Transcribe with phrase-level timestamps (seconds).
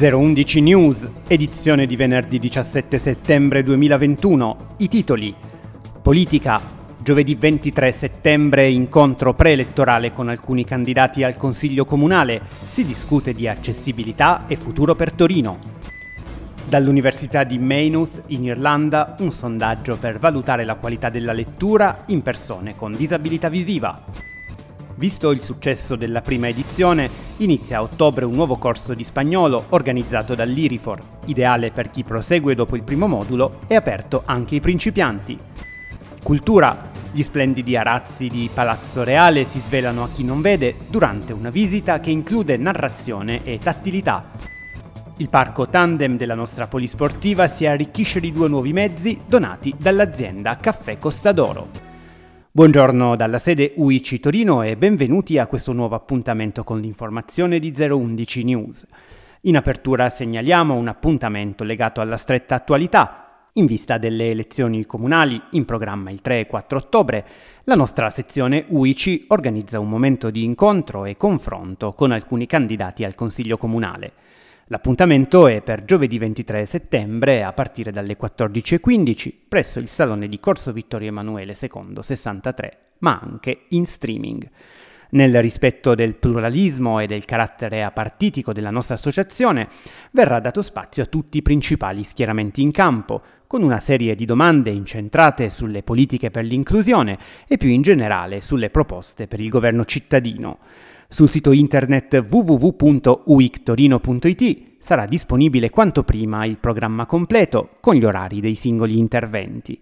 [0.00, 4.56] 011 News, edizione di venerdì 17 settembre 2021.
[4.76, 5.34] I titoli.
[6.00, 6.60] Politica.
[7.02, 12.42] Giovedì 23 settembre incontro preelettorale con alcuni candidati al Consiglio Comunale.
[12.68, 15.58] Si discute di accessibilità e futuro per Torino.
[16.64, 22.76] Dall'Università di Maynooth in Irlanda un sondaggio per valutare la qualità della lettura in persone
[22.76, 24.27] con disabilità visiva.
[24.98, 30.34] Visto il successo della prima edizione, inizia a ottobre un nuovo corso di spagnolo organizzato
[30.34, 35.38] dall'Irifor, ideale per chi prosegue dopo il primo modulo e aperto anche ai principianti.
[36.20, 36.96] Cultura.
[37.12, 42.00] Gli splendidi arazzi di Palazzo Reale si svelano a chi non vede durante una visita
[42.00, 44.32] che include narrazione e tattilità.
[45.18, 50.98] Il parco tandem della nostra polisportiva si arricchisce di due nuovi mezzi donati dall'azienda Caffè
[50.98, 51.87] Costa d'Oro.
[52.58, 58.42] Buongiorno dalla sede UIC Torino e benvenuti a questo nuovo appuntamento con l'informazione di 011
[58.42, 58.84] News.
[59.42, 63.50] In apertura segnaliamo un appuntamento legato alla stretta attualità.
[63.52, 67.26] In vista delle elezioni comunali in programma il 3 e 4 ottobre,
[67.62, 73.14] la nostra sezione UIC organizza un momento di incontro e confronto con alcuni candidati al
[73.14, 74.12] Consiglio comunale.
[74.70, 80.72] L'appuntamento è per giovedì 23 settembre a partire dalle 14.15 presso il Salone di Corso
[80.72, 84.46] Vittorio Emanuele II 63, ma anche in streaming.
[85.10, 89.68] Nel rispetto del pluralismo e del carattere apartitico della nostra associazione,
[90.10, 94.68] verrà dato spazio a tutti i principali schieramenti in campo, con una serie di domande
[94.68, 100.58] incentrate sulle politiche per l'inclusione e più in generale sulle proposte per il governo cittadino.
[101.10, 108.54] Sul sito internet www.uictorino.it sarà disponibile quanto prima il programma completo con gli orari dei
[108.54, 109.80] singoli interventi.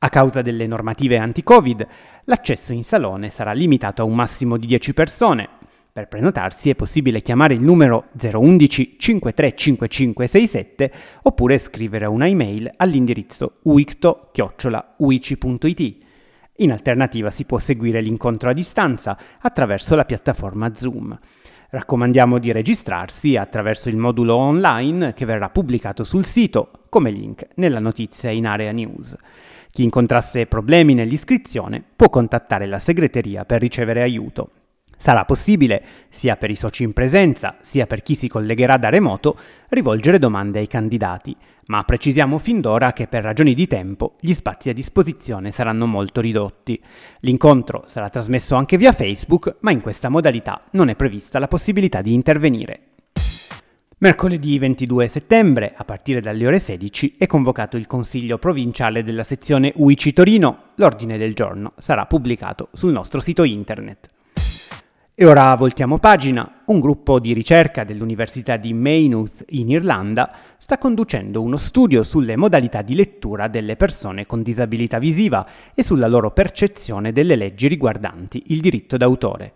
[0.00, 1.86] A causa delle normative anti-Covid,
[2.24, 5.48] l'accesso in salone sarà limitato a un massimo di 10 persone.
[5.90, 10.92] Per prenotarsi è possibile chiamare il numero 011 535567
[11.22, 16.08] oppure scrivere una email all'indirizzo uicto-uici.it.
[16.60, 21.18] In alternativa si può seguire l'incontro a distanza attraverso la piattaforma Zoom.
[21.70, 27.78] Raccomandiamo di registrarsi attraverso il modulo online che verrà pubblicato sul sito come link nella
[27.78, 29.16] notizia in area news.
[29.70, 34.50] Chi incontrasse problemi nell'iscrizione può contattare la segreteria per ricevere aiuto.
[35.00, 39.38] Sarà possibile, sia per i soci in presenza, sia per chi si collegherà da remoto,
[39.70, 41.34] rivolgere domande ai candidati,
[41.68, 46.20] ma precisiamo fin d'ora che per ragioni di tempo gli spazi a disposizione saranno molto
[46.20, 46.78] ridotti.
[47.20, 52.02] L'incontro sarà trasmesso anche via Facebook, ma in questa modalità non è prevista la possibilità
[52.02, 52.80] di intervenire.
[54.00, 59.72] Mercoledì 22 settembre, a partire dalle ore 16, è convocato il Consiglio provinciale della sezione
[59.76, 60.72] UIC Torino.
[60.74, 64.09] L'ordine del giorno sarà pubblicato sul nostro sito internet.
[65.20, 66.62] E ora voltiamo pagina.
[66.64, 72.80] Un gruppo di ricerca dell'Università di Maynooth in Irlanda sta conducendo uno studio sulle modalità
[72.80, 78.60] di lettura delle persone con disabilità visiva e sulla loro percezione delle leggi riguardanti il
[78.60, 79.52] diritto d'autore.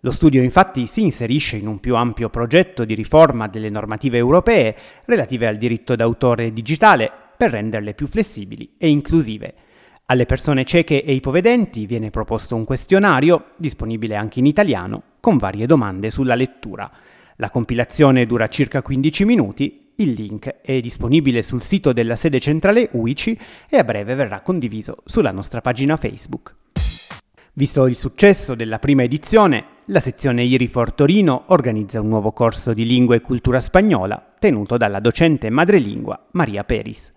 [0.00, 4.76] Lo studio infatti si inserisce in un più ampio progetto di riforma delle normative europee
[5.06, 9.54] relative al diritto d'autore digitale per renderle più flessibili e inclusive.
[10.08, 15.66] Alle persone cieche e ipovedenti viene proposto un questionario, disponibile anche in italiano, con varie
[15.66, 16.88] domande sulla lettura.
[17.38, 22.88] La compilazione dura circa 15 minuti, il link è disponibile sul sito della sede centrale
[22.92, 26.54] UICI e a breve verrà condiviso sulla nostra pagina Facebook.
[27.54, 32.86] Visto il successo della prima edizione, la sezione IRIFOR Torino organizza un nuovo corso di
[32.86, 37.12] lingua e cultura spagnola tenuto dalla docente madrelingua Maria Peris.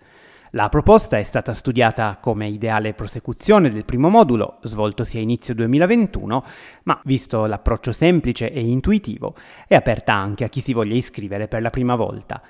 [0.54, 6.44] La proposta è stata studiata come ideale prosecuzione del primo modulo, svoltosi a inizio 2021,
[6.84, 9.36] ma visto l'approccio semplice e intuitivo,
[9.68, 12.42] è aperta anche a chi si voglia iscrivere per la prima volta.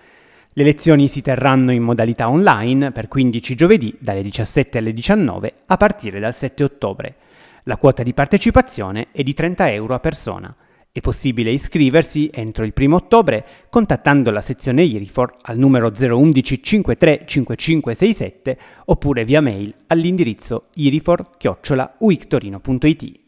[0.54, 5.76] Le lezioni si terranno in modalità online per 15 giovedì dalle 17 alle 19 a
[5.76, 7.16] partire dal 7 ottobre.
[7.64, 10.56] La quota di partecipazione è di 30 euro a persona.
[10.92, 17.22] È possibile iscriversi entro il 1 ottobre contattando la sezione IRIFOR al numero 011 53
[17.26, 23.20] 5567 oppure via mail all'indirizzo irifor-uictorino.it.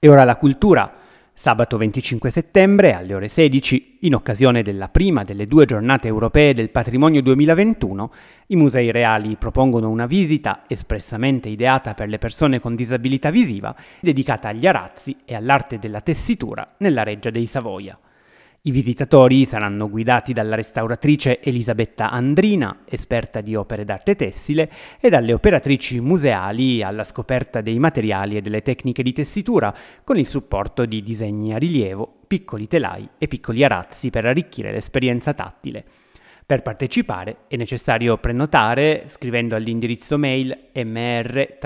[0.00, 0.97] E ora la cultura.
[1.40, 6.70] Sabato 25 settembre alle ore 16, in occasione della prima delle due giornate europee del
[6.70, 8.12] patrimonio 2021,
[8.48, 14.48] i musei reali propongono una visita espressamente ideata per le persone con disabilità visiva, dedicata
[14.48, 17.96] agli arazzi e all'arte della tessitura nella Reggia dei Savoia.
[18.68, 24.70] I visitatori saranno guidati dalla restauratrice Elisabetta Andrina, esperta di opere d'arte tessile,
[25.00, 29.74] e dalle operatrici museali alla scoperta dei materiali e delle tecniche di tessitura,
[30.04, 35.32] con il supporto di disegni a rilievo, piccoli telai e piccoli arazzi per arricchire l'esperienza
[35.32, 35.82] tattile.
[36.44, 41.56] Per partecipare è necessario prenotare scrivendo all'indirizzo mail mr-to.edu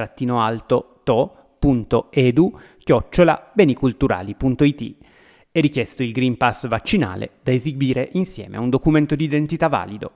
[3.54, 5.10] beniculturali.it.
[5.54, 10.12] È richiesto il Green Pass vaccinale da esibire insieme a un documento di identità valido.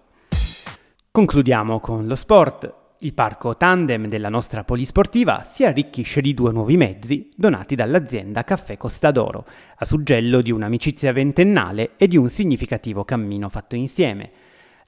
[1.11, 2.75] Concludiamo con lo sport.
[3.01, 8.79] Il parco tandem della nostra polisportiva si arricchisce di due nuovi mezzi donati dall'azienda Caffè
[8.79, 9.45] Costa d'Oro,
[9.77, 14.31] a suggello di un'amicizia ventennale e di un significativo cammino fatto insieme.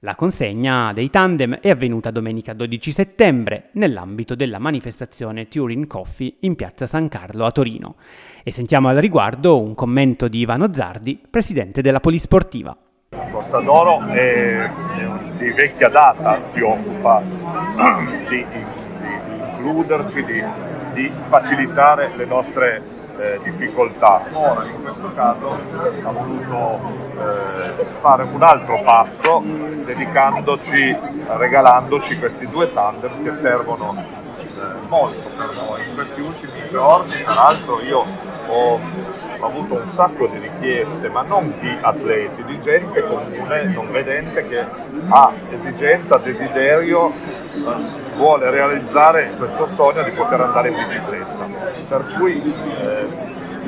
[0.03, 6.55] La consegna dei tandem è avvenuta domenica 12 settembre nell'ambito della manifestazione Turing Coffee in
[6.55, 7.95] piazza San Carlo a Torino.
[8.41, 12.77] E sentiamo al riguardo un commento di Ivano Zardi, presidente della Polisportiva.
[13.29, 14.71] Costa d'Oro è,
[15.37, 19.15] di vecchia data, si occupa di, di, di
[19.51, 20.41] includerci, di,
[20.93, 24.23] di facilitare le nostre eh, difficoltà.
[24.31, 25.51] Ora in questo caso
[26.03, 26.79] ha voluto
[27.17, 29.43] eh, fare un altro passo
[29.83, 35.87] dedicandoci, regalandoci questi due tandem che servono eh, molto per noi.
[35.87, 38.05] In questi ultimi giorni, tra l'altro, io
[38.47, 43.89] ho ho avuto un sacco di richieste, ma non di atleti, di gente comune, non
[43.89, 44.65] vedente, che
[45.07, 47.13] ha esigenza, desiderio,
[48.19, 51.47] vuole realizzare questo sogno di poter andare in bicicletta.
[51.87, 53.07] Per cui eh,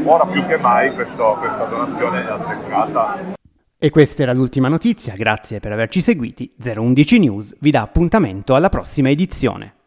[0.04, 3.40] ora più che mai questo, questa donazione è azzeccata.
[3.84, 6.54] E questa era l'ultima notizia, grazie per averci seguiti.
[6.62, 9.78] 011 News vi dà appuntamento alla prossima edizione.